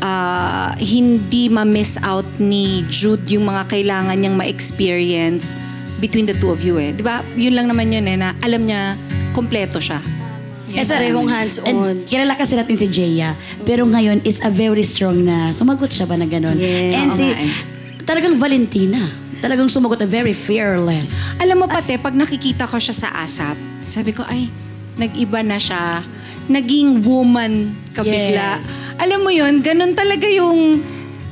ah, 0.00 0.72
hindi 0.78 1.50
ma-miss 1.50 1.98
out 2.00 2.26
ni 2.38 2.86
Jude 2.86 3.26
yung 3.28 3.50
mga 3.50 3.68
kailangan 3.68 4.16
niyang 4.16 4.36
ma-experience 4.38 5.58
between 5.98 6.28
the 6.28 6.36
two 6.36 6.52
of 6.52 6.60
you 6.60 6.76
eh. 6.76 6.92
Di 6.92 7.02
ba? 7.02 7.24
Yun 7.34 7.56
lang 7.56 7.66
naman 7.68 7.88
yun 7.90 8.04
eh, 8.06 8.16
na 8.16 8.36
alam 8.44 8.64
niya, 8.64 8.94
kompleto 9.32 9.80
siya. 9.80 10.00
Yes, 10.66 10.92
parehong 10.92 11.30
hands-on. 11.30 11.72
And 11.72 12.04
kilala 12.04 12.36
kasi 12.36 12.52
natin 12.52 12.76
si 12.76 12.86
Jaya. 12.92 13.32
Pero 13.64 13.88
ngayon 13.88 14.28
is 14.28 14.44
a 14.44 14.52
very 14.52 14.84
strong 14.84 15.24
na, 15.24 15.48
sumagot 15.56 15.88
siya 15.88 16.04
ba 16.04 16.20
na 16.20 16.28
gano'n? 16.28 16.58
Yes. 16.58 16.92
And 16.92 17.08
Oo 17.12 17.16
si, 17.16 17.24
nga 17.32 17.38
eh. 17.40 17.52
talagang 18.04 18.36
Valentina. 18.36 19.00
Talagang 19.40 19.68
sumagot 19.68 20.00
na 20.00 20.08
very 20.08 20.32
fearless. 20.32 21.36
Alam 21.38 21.64
mo 21.64 21.66
pati, 21.68 22.00
pag 22.00 22.16
nakikita 22.16 22.64
ko 22.64 22.80
siya 22.80 22.94
sa 22.96 23.08
ASAP, 23.20 23.56
sabi 23.92 24.16
ko, 24.16 24.24
ay, 24.24 24.48
nag-iba 24.96 25.44
na 25.44 25.60
siya. 25.60 26.02
Naging 26.46 27.04
woman 27.04 27.74
ka 27.92 28.00
bigla. 28.00 28.60
Yes. 28.60 28.92
Alam 28.96 29.26
mo 29.26 29.30
yun, 29.30 29.60
ganun 29.60 29.92
talaga 29.92 30.24
yung 30.30 30.80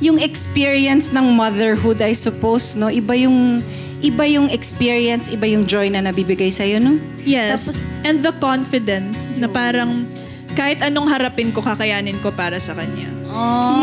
yung 0.03 0.19
experience 0.19 1.09
ng 1.15 1.23
motherhood, 1.33 2.03
I 2.03 2.11
suppose, 2.11 2.75
no? 2.75 2.91
Iba 2.91 3.15
yung 3.15 3.63
iba 4.03 4.27
yung 4.27 4.51
experience, 4.51 5.31
iba 5.31 5.47
yung 5.47 5.63
joy 5.63 5.87
na 5.89 6.03
nabibigay 6.03 6.51
sa 6.51 6.67
no? 6.77 6.99
Yes. 7.23 7.65
Tapos- 7.65 7.83
And 8.05 8.21
the 8.21 8.35
confidence 8.37 9.33
na 9.39 9.49
parang 9.49 10.05
kahit 10.53 10.83
anong 10.83 11.09
harapin 11.09 11.49
ko, 11.49 11.63
kakayanin 11.63 12.21
ko 12.21 12.29
para 12.31 12.59
sa 12.61 12.77
kanya. 12.77 13.09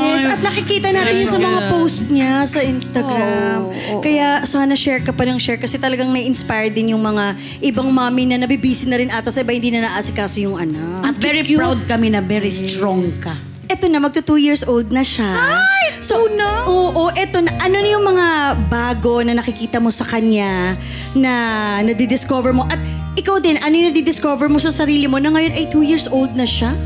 Yes, 0.02 0.24
at 0.24 0.40
nakikita 0.40 0.88
natin 0.92 1.24
yung 1.24 1.32
sa 1.32 1.40
mga 1.40 1.60
post 1.68 2.08
niya 2.08 2.44
sa 2.48 2.60
Instagram. 2.64 3.68
Oo, 3.68 3.72
oo. 3.72 4.00
Kaya 4.00 4.44
sana 4.48 4.72
share 4.72 5.04
ka 5.04 5.12
pa 5.12 5.28
ng 5.28 5.36
share 5.36 5.60
kasi 5.60 5.76
talagang 5.76 6.08
na-inspire 6.08 6.72
din 6.72 6.96
yung 6.96 7.04
mga 7.04 7.36
ibang 7.60 7.88
mami 7.92 8.24
na 8.28 8.40
nabibisi 8.40 8.88
na 8.88 8.96
rin 8.96 9.12
ata 9.12 9.28
sa 9.28 9.44
iba 9.44 9.52
hindi 9.52 9.72
na 9.72 9.88
naasikaso 9.88 10.40
yung 10.40 10.56
anak. 10.56 11.04
At 11.04 11.16
very 11.20 11.44
proud 11.44 11.84
kami 11.84 12.12
na 12.12 12.24
very 12.24 12.48
strong 12.48 13.12
ka. 13.20 13.36
Eto 13.72 13.88
na, 13.88 14.04
magto 14.04 14.20
two 14.20 14.36
years 14.36 14.68
old 14.68 14.92
na 14.92 15.00
siya. 15.00 15.32
Ay, 15.32 15.96
so, 16.04 16.28
na? 16.36 16.68
Oo, 16.68 17.08
eto 17.16 17.40
na. 17.40 17.56
Ano 17.56 17.80
na 17.80 17.88
yung 17.88 18.04
mga 18.04 18.26
bago 18.68 19.24
na 19.24 19.32
nakikita 19.32 19.80
mo 19.80 19.88
sa 19.88 20.04
kanya 20.04 20.76
na 21.16 21.32
nadidiscover 21.80 22.52
mo? 22.52 22.68
At 22.68 22.76
ikaw 23.16 23.40
din, 23.40 23.56
ano 23.56 23.72
yung 23.72 23.88
nadidiscover 23.88 24.52
mo 24.52 24.60
sa 24.60 24.68
sarili 24.68 25.08
mo 25.08 25.16
na 25.16 25.32
ngayon 25.32 25.56
ay 25.56 25.64
two 25.72 25.80
years 25.80 26.04
old 26.04 26.36
na 26.36 26.44
siya? 26.44 26.76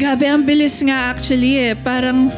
Grabe, 0.00 0.24
ang 0.24 0.48
bilis 0.48 0.80
nga 0.80 1.12
actually 1.12 1.60
eh. 1.60 1.76
Parang, 1.76 2.32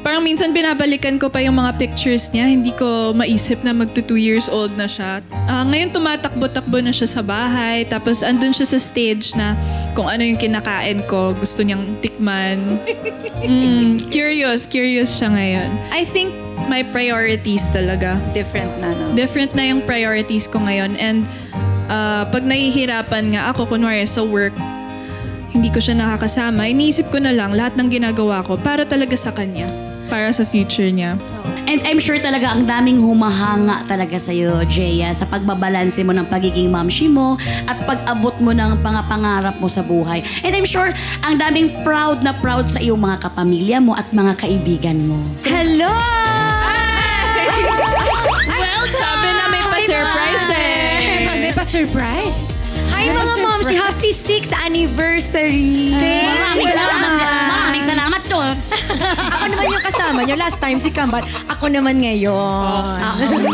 parang 0.00 0.24
minsan 0.24 0.56
binabalikan 0.56 1.20
ko 1.20 1.28
pa 1.28 1.44
yung 1.44 1.60
mga 1.60 1.76
pictures 1.76 2.32
niya. 2.32 2.48
Hindi 2.48 2.72
ko 2.80 3.12
maisip 3.12 3.60
na 3.60 3.76
magto 3.76 4.00
two 4.00 4.16
years 4.16 4.48
old 4.48 4.72
na 4.72 4.88
siya. 4.88 5.20
Ah, 5.44 5.68
ngayon 5.68 5.92
tumatakbo-takbo 5.92 6.80
na 6.80 6.96
siya 6.96 7.12
sa 7.12 7.20
bahay. 7.20 7.84
Tapos 7.84 8.24
andun 8.24 8.56
siya 8.56 8.72
sa 8.72 8.80
stage 8.80 9.36
na 9.36 9.52
kung 9.92 10.08
ano 10.08 10.24
yung 10.24 10.40
kinakain 10.40 11.04
ko, 11.04 11.36
gusto 11.36 11.60
niyang 11.60 11.84
tikman. 12.00 12.56
Mm, 13.40 14.12
curious, 14.12 14.68
curious 14.68 15.16
siya 15.16 15.32
ngayon. 15.32 15.72
I 15.96 16.04
think 16.04 16.28
my 16.68 16.84
priorities 16.84 17.72
talaga. 17.72 18.20
Different 18.36 18.68
na, 18.84 18.92
no? 18.92 19.16
Different 19.16 19.56
na 19.56 19.64
yung 19.72 19.80
priorities 19.80 20.44
ko 20.44 20.60
ngayon. 20.60 20.92
And 21.00 21.24
ah, 21.88 22.28
pag 22.28 22.44
nahihirapan 22.44 23.32
nga 23.32 23.48
ako, 23.48 23.64
kunwari 23.72 24.04
sa 24.04 24.20
work, 24.20 24.52
hindi 25.50 25.68
ko 25.70 25.82
siya 25.82 25.98
nakakasama, 25.98 26.70
iniisip 26.70 27.10
ko 27.10 27.18
na 27.18 27.34
lang 27.34 27.54
lahat 27.54 27.74
ng 27.74 27.90
ginagawa 27.90 28.42
ko 28.46 28.54
para 28.54 28.86
talaga 28.86 29.18
sa 29.18 29.34
kanya. 29.34 29.66
Para 30.10 30.34
sa 30.34 30.42
future 30.42 30.90
niya. 30.90 31.14
And 31.70 31.86
I'm 31.86 32.02
sure 32.02 32.18
talaga 32.18 32.50
ang 32.50 32.66
daming 32.66 32.98
humahanga 32.98 33.86
talaga 33.86 34.18
sa'yo, 34.18 34.66
Jaya, 34.66 35.14
sa 35.14 35.22
pagbabalanse 35.22 36.02
mo 36.02 36.10
ng 36.10 36.26
pagiging 36.26 36.66
mamshi 36.66 37.06
mo 37.06 37.38
at 37.70 37.78
pag-abot 37.86 38.34
mo 38.42 38.50
ng 38.50 38.82
mga 38.82 39.00
pangarap 39.06 39.54
mo 39.62 39.70
sa 39.70 39.86
buhay. 39.86 40.18
And 40.42 40.58
I'm 40.58 40.66
sure 40.66 40.90
ang 41.22 41.38
daming 41.38 41.86
proud 41.86 42.26
na 42.26 42.34
proud 42.34 42.66
sa 42.66 42.82
iyong 42.82 42.98
mga 42.98 43.22
kapamilya 43.22 43.78
mo 43.78 43.94
at 43.94 44.10
mga 44.10 44.42
kaibigan 44.42 44.98
mo. 45.06 45.22
Hello! 45.46 45.94
Well, 48.50 48.84
sabi 48.90 49.28
na 49.30 49.44
may 49.46 49.62
pa-surprise 49.62 50.48
eh. 50.50 51.38
May 51.38 51.54
pa-surprise. 51.54 52.59
Hi 53.00 53.08
mga 53.16 53.34
mom, 53.40 53.64
si 53.64 53.80
happy 53.80 54.12
6th 54.12 54.52
anniversary. 54.60 55.96
Maraming 55.96 56.68
salamat. 56.68 57.32
Maraming 57.48 57.84
salamat 57.88 58.20
to. 58.28 58.40
ako 59.32 59.44
naman 59.48 59.66
yung 59.72 59.84
kasama 59.88 60.18
nyo. 60.28 60.36
Last 60.36 60.60
time 60.60 60.76
si 60.76 60.92
Kambat, 60.92 61.24
ako 61.48 61.72
naman 61.72 61.96
ngayon. 61.96 63.00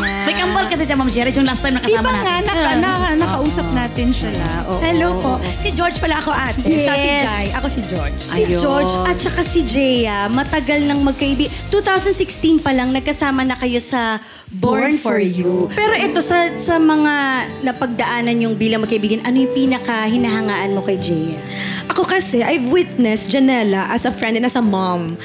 May 0.03 0.26
kambal 0.57 0.73
kasi 0.73 0.83
siya, 0.89 0.97
Ma'am 0.97 1.11
Sherry, 1.13 1.33
yung 1.37 1.45
last 1.45 1.61
time 1.61 1.77
na 1.77 1.83
kasama 1.85 2.01
Iba 2.01 2.11
nga, 2.11 2.23
natin. 2.25 2.43
naka, 2.49 2.71
naka, 2.81 3.09
nakausap 3.15 3.67
natin 3.77 4.07
siya 4.09 4.31
la. 4.33 4.49
Oo, 4.65 4.81
Hello 4.81 5.09
po. 5.21 5.33
Si 5.61 5.69
George 5.71 5.97
pala 6.01 6.17
ako 6.17 6.31
ate. 6.33 6.65
Siya 6.65 6.95
si 6.97 7.07
Yes. 7.07 7.23
Jai. 7.23 7.47
Ako 7.53 7.67
si 7.69 7.81
George. 7.85 8.17
Si 8.19 8.41
Ayun. 8.41 8.59
George 8.59 8.93
at 9.05 9.17
saka 9.21 9.43
si 9.45 9.61
Jaya, 9.63 10.19
matagal 10.33 10.81
nang 10.81 11.05
magkaibi. 11.05 11.53
2016 11.69 12.65
pa 12.65 12.73
lang, 12.73 12.89
nagkasama 12.91 13.45
na 13.45 13.53
kayo 13.55 13.77
sa 13.79 14.17
Born, 14.49 14.97
for 14.97 15.21
You. 15.21 15.69
Pero 15.75 15.93
ito, 15.93 16.25
sa, 16.25 16.49
sa 16.57 16.81
mga 16.81 17.13
napagdaanan 17.63 18.37
yung 18.41 18.57
bilang 18.57 18.81
magkaibigan, 18.81 19.21
ano 19.23 19.37
yung 19.37 19.53
pinaka 19.53 20.09
hinahangaan 20.09 20.73
mo 20.73 20.81
kay 20.81 20.97
Jaya? 20.97 21.37
Ako 21.87 22.03
kasi, 22.03 22.41
I've 22.41 22.67
witnessed 22.67 23.29
Janela 23.29 23.93
as 23.93 24.09
a 24.09 24.11
friend 24.11 24.41
and 24.41 24.47
as 24.47 24.57
a 24.57 24.65
mom. 24.65 25.21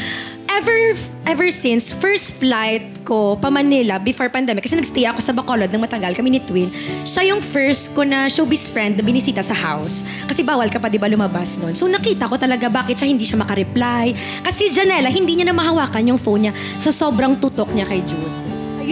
Ever, 0.62 0.94
ever 1.26 1.50
since 1.50 1.90
first 1.90 2.38
flight 2.38 3.02
ko 3.02 3.34
pa 3.34 3.50
Manila 3.50 3.98
before 3.98 4.30
pandemic, 4.30 4.62
kasi 4.62 4.78
nagstay 4.78 5.10
ako 5.10 5.18
sa 5.18 5.34
Bacolod 5.34 5.74
ng 5.74 5.82
matagal, 5.82 6.14
kami 6.14 6.38
ni 6.38 6.40
Twin, 6.46 6.70
siya 7.02 7.34
yung 7.34 7.42
first 7.42 7.98
ko 7.98 8.06
na 8.06 8.30
showbiz 8.30 8.70
friend 8.70 8.94
na 8.94 9.02
binisita 9.02 9.42
sa 9.42 9.58
house. 9.58 10.06
Kasi 10.30 10.46
bawal 10.46 10.70
ka 10.70 10.78
pa, 10.78 10.86
di 10.86 11.02
ba, 11.02 11.10
lumabas 11.10 11.58
nun. 11.58 11.74
So 11.74 11.90
nakita 11.90 12.30
ko 12.30 12.38
talaga 12.38 12.70
bakit 12.70 13.02
siya 13.02 13.10
hindi 13.10 13.26
siya 13.26 13.42
makareply. 13.42 14.14
Kasi 14.46 14.70
Janela, 14.70 15.10
hindi 15.10 15.34
niya 15.34 15.50
na 15.50 15.58
mahawakan 15.58 16.14
yung 16.14 16.22
phone 16.22 16.46
niya 16.46 16.54
sa 16.78 16.94
sobrang 16.94 17.42
tutok 17.42 17.74
niya 17.74 17.90
kay 17.90 18.06
Jude. 18.06 18.30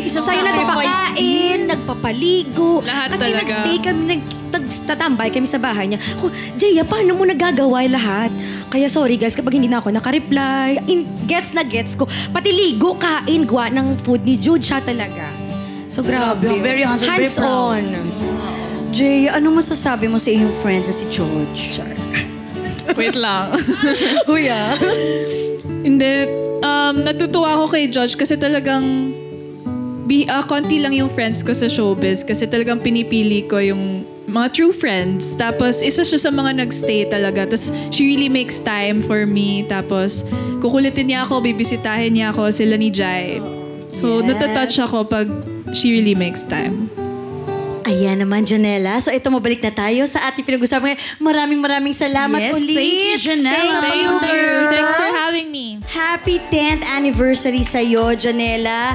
siya 0.09 0.41
yung 0.41 0.49
nagpapakain, 0.49 1.59
nagpapaligo. 1.69 2.81
Lahat 2.81 3.13
Kasi 3.13 3.29
talaga. 3.29 3.45
nagstay 3.45 3.77
kami, 3.77 4.01
nag, 4.17 4.21
tatambay 4.85 5.29
kami 5.29 5.47
sa 5.47 5.61
bahay 5.61 5.89
niya. 5.89 5.99
Ko, 6.17 6.33
Jaya, 6.57 6.83
paano 6.83 7.15
mo 7.15 7.23
nagagawa 7.23 7.85
lahat? 7.87 8.33
Kaya 8.69 8.85
sorry 8.85 9.17
guys, 9.17 9.33
kapag 9.33 9.57
hindi 9.57 9.69
na 9.69 9.81
ako 9.81 9.93
nakareply, 9.93 10.77
in, 10.85 11.09
gets 11.25 11.53
na 11.53 11.65
gets 11.65 11.97
ko. 11.97 12.05
Pati 12.33 12.49
ligo, 12.53 12.97
kain, 12.97 13.45
gawa 13.45 13.69
ng 13.73 13.97
food 14.05 14.21
ni 14.25 14.37
Jude, 14.37 14.61
siya 14.61 14.81
talaga. 14.81 15.29
So 15.89 16.05
grabe. 16.05 16.45
Grabe, 16.45 16.61
very 16.61 16.85
hands-on, 16.85 17.09
very 17.09 17.25
Hands-on. 17.25 17.83
Jaya, 18.89 19.37
anong 19.37 19.61
masasabi 19.61 20.09
mo 20.09 20.17
sa 20.17 20.33
iyong 20.33 20.53
friend 20.61 20.85
na 20.85 20.93
si 20.93 21.05
George? 21.13 21.81
Wait 22.99 23.13
lang. 23.13 23.53
Kuya. 24.29 24.73
Hindi. 25.85 26.13
Um, 26.59 27.05
natutuwa 27.05 27.55
ako 27.55 27.65
kay 27.77 27.87
George 27.87 28.17
kasi 28.17 28.35
talagang 28.35 29.13
bi 30.09 30.25
ah, 30.25 30.41
konti 30.41 30.81
lang 30.81 30.97
yung 30.97 31.07
friends 31.07 31.45
ko 31.45 31.53
sa 31.53 31.69
showbiz 31.69 32.25
kasi 32.25 32.49
talagang 32.49 32.81
pinipili 32.81 33.45
ko 33.45 33.61
yung 33.61 34.03
mga 34.29 34.53
true 34.53 34.71
friends. 34.71 35.33
Tapos, 35.35 35.81
isa 35.81 36.01
siya 36.01 36.19
sa 36.19 36.31
mga 36.31 36.61
nagstay 36.61 37.09
talaga. 37.09 37.49
Tapos, 37.49 37.73
she 37.89 38.05
really 38.05 38.29
makes 38.29 38.61
time 38.61 39.01
for 39.01 39.25
me. 39.25 39.65
Tapos, 39.65 40.23
kukulitin 40.61 41.09
niya 41.09 41.25
ako, 41.25 41.41
bibisitahin 41.41 42.13
niya 42.13 42.31
ako, 42.31 42.53
sila 42.53 42.77
ni 42.77 42.89
Jai. 42.89 43.41
So, 43.91 44.21
Yes. 44.21 44.29
natatouch 44.31 44.77
ako 44.79 44.97
pag 45.05 45.27
she 45.73 45.89
really 45.91 46.13
makes 46.13 46.45
time. 46.45 46.89
Ayan 47.89 48.21
naman, 48.21 48.45
Janela. 48.45 49.01
So 49.01 49.09
ito, 49.09 49.33
mabalik 49.33 49.65
na 49.65 49.73
tayo 49.73 50.05
sa 50.05 50.29
ating 50.29 50.45
pinag-usapan 50.45 50.93
ngayon. 50.93 51.01
Maraming 51.17 51.57
maraming 51.57 51.95
salamat 51.97 52.37
Yes, 52.37 52.53
ulit. 52.53 52.77
thank 52.77 52.93
you, 53.01 53.15
Janela. 53.17 53.81
Thank 53.81 53.81
Thank 53.81 54.21
you. 54.29 54.45
Thanks 54.69 54.93
for 54.93 55.09
having 55.09 55.47
me. 55.49 55.65
Happy 55.89 56.37
10th 56.53 56.85
anniversary 56.85 57.65
sa'yo, 57.65 58.13
Janela. 58.13 58.93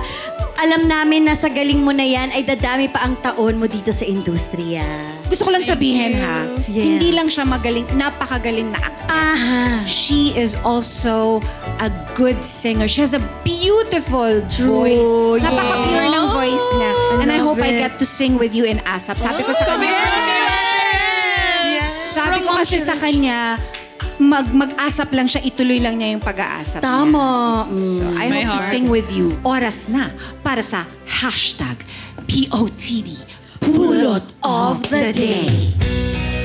Alam 0.63 0.87
namin 0.87 1.27
na 1.27 1.35
sa 1.35 1.51
galing 1.51 1.83
mo 1.83 1.91
na 1.91 2.07
yan 2.07 2.31
ay 2.31 2.47
dadami 2.47 2.87
pa 2.87 3.03
ang 3.03 3.19
taon 3.19 3.59
mo 3.59 3.67
dito 3.67 3.91
sa 3.91 4.07
industriya. 4.07 4.87
Gusto 5.25 5.45
ko 5.45 5.51
lang 5.51 5.63
sabihin 5.63 6.15
ha, 6.17 6.45
Yes. 6.65 6.85
hindi 6.85 7.09
lang 7.11 7.27
siya 7.27 7.43
magaling, 7.43 7.87
napakagaling 7.95 8.69
na 8.69 8.79
actress. 8.79 9.11
Aha. 9.11 9.63
She 9.85 10.33
is 10.33 10.55
also 10.63 11.41
a 11.79 11.89
good 12.13 12.41
singer. 12.41 12.87
She 12.87 13.01
has 13.01 13.13
a 13.13 13.23
beautiful 13.43 14.41
voice. 14.45 15.11
yes. 15.41 15.45
Napaka-pure 15.45 16.07
ng 16.09 16.27
voice 16.31 16.67
niya. 16.75 16.93
And 17.19 17.31
I 17.31 17.39
hope 17.39 17.59
I 17.59 17.73
it. 17.73 17.81
get 17.81 17.93
to 17.99 18.07
sing 18.07 18.37
with 18.37 18.53
you 18.53 18.65
in 18.65 18.79
ASAP. 18.85 19.17
Sabi 19.17 19.43
ko 19.43 19.53
sa 19.53 19.65
kanya, 19.65 19.93
sabi 22.11 22.39
ko 22.41 22.51
kasi 22.55 22.79
sa 22.79 22.95
kanya, 22.95 23.59
mag 24.17 24.47
mag-asap 24.47 25.09
lang 25.13 25.27
siya, 25.27 25.43
ituloy 25.43 25.83
lang 25.83 25.99
niya 25.99 26.15
yung 26.15 26.23
pag-aasap 26.23 26.81
niya. 26.81 26.87
Tama. 26.87 27.27
So, 27.83 28.07
I 28.15 28.31
My 28.31 28.43
hope 28.47 28.55
to 28.55 28.61
sing 28.63 28.87
with 28.87 29.11
you. 29.11 29.35
Oras 29.43 29.91
na 29.91 30.11
para 30.41 30.63
sa 30.63 30.87
hashtag 31.05 31.83
POTD, 32.25 33.11
Pulot 33.65 34.21
of 34.45 34.85
the 34.93 35.09
Day. 35.09 35.73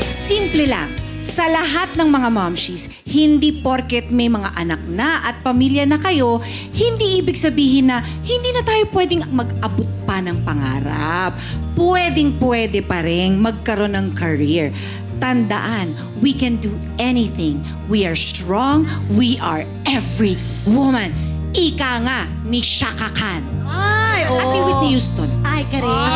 Simple 0.07 0.71
lang. 0.71 0.87
Sa 1.19 1.43
lahat 1.51 1.99
ng 1.99 2.07
mga 2.07 2.31
momshies, 2.31 2.87
hindi 3.03 3.59
porket 3.59 4.07
may 4.07 4.31
mga 4.31 4.55
anak 4.55 4.79
na 4.87 5.19
at 5.27 5.43
pamilya 5.43 5.83
na 5.83 5.99
kayo, 5.99 6.39
hindi 6.71 7.19
ibig 7.19 7.35
sabihin 7.35 7.91
na 7.91 7.99
hindi 8.23 8.55
na 8.55 8.63
tayo 8.63 8.87
pwedeng 8.95 9.27
mag-abot 9.35 9.89
pa 10.07 10.23
ng 10.23 10.47
pangarap. 10.47 11.35
Pwedeng 11.75 12.39
pwede 12.39 12.79
pa 12.79 13.03
rin 13.03 13.35
magkaroon 13.35 13.99
ng 13.99 14.07
career. 14.15 14.71
Tandaan, 15.19 15.91
we 16.23 16.31
can 16.31 16.55
do 16.63 16.71
anything. 16.95 17.59
We 17.91 18.07
are 18.07 18.15
strong. 18.15 18.87
We 19.11 19.35
are 19.43 19.67
every 19.83 20.39
woman. 20.71 21.11
Ika 21.51 21.91
nga 21.99 22.31
ni 22.47 22.63
Shaka 22.63 23.11
Khan. 23.11 23.43
Ay, 23.67 24.23
At 24.23 24.47
ni 24.55 24.59
Whitney 24.63 24.95
Houston. 24.95 25.27
Ay, 25.43 25.67
kare. 25.67 26.08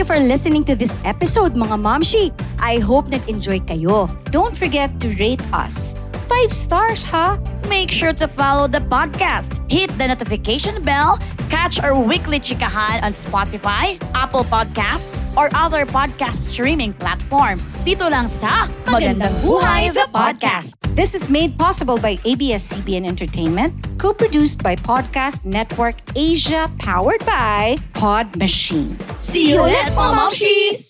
You 0.00 0.06
for 0.08 0.16
listening 0.16 0.64
to 0.64 0.72
this 0.72 0.96
episode, 1.04 1.52
mga 1.52 1.76
Momshi. 1.76 2.32
I 2.56 2.80
hope 2.80 3.12
nag-enjoy 3.12 3.68
kayo. 3.68 4.08
Don't 4.32 4.56
forget 4.56 4.88
to 5.04 5.12
rate 5.20 5.44
us. 5.52 5.92
Five 6.24 6.56
stars, 6.56 7.04
ha? 7.04 7.36
Make 7.68 7.92
sure 7.92 8.16
to 8.16 8.24
follow 8.24 8.64
the 8.64 8.80
podcast, 8.88 9.60
hit 9.68 9.92
the 10.00 10.08
notification 10.08 10.80
bell, 10.80 11.20
catch 11.50 11.82
our 11.82 11.92
weekly 11.98 12.38
chikahan 12.38 13.02
on 13.02 13.12
Spotify, 13.12 14.00
Apple 14.14 14.46
Podcasts, 14.46 15.18
or 15.36 15.50
other 15.52 15.84
podcast 15.84 16.48
streaming 16.48 16.94
platforms. 16.94 17.68
Dito 17.82 18.06
lang 18.08 18.30
sa 18.30 18.70
Magandang 18.86 19.34
Buhay 19.42 19.90
the 19.90 20.06
Podcast. 20.14 20.78
This 20.94 21.12
is 21.12 21.28
made 21.28 21.58
possible 21.58 21.98
by 21.98 22.16
ABS-CBN 22.24 23.06
Entertainment, 23.06 23.74
co-produced 23.98 24.62
by 24.62 24.78
Podcast 24.78 25.44
Network 25.44 25.98
Asia, 26.14 26.70
powered 26.78 27.22
by 27.26 27.76
Pod 27.92 28.30
Machine. 28.38 28.94
See 29.18 29.52
you 29.52 29.60
mga 29.60 29.94
Momshies! 29.94 30.89